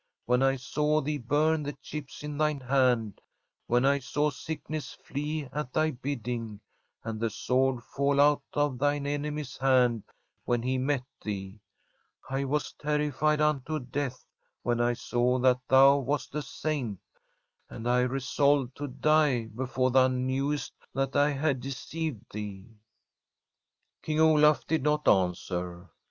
[0.25, 3.21] When I saw thee burn the chips in thine hand,
[3.67, 6.59] when I saw sick ness flee at thy bidding,
[7.03, 10.01] and the sword fall out of thine enemy's hand
[10.43, 11.61] when he met thee,
[12.27, 14.25] I was terrified unto death
[14.63, 16.99] when I saw that thou wast a Saint,
[17.69, 22.73] and I resolved to die before thou knewest that I had deceived thee.'
[24.01, 25.91] King Olaf did not answer.